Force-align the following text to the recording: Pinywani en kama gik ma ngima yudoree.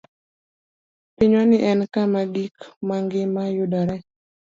Pinywani 1.15 1.57
en 1.69 1.79
kama 1.93 2.21
gik 2.33 2.55
ma 2.87 2.95
ngima 3.03 3.43
yudoree. 3.55 4.01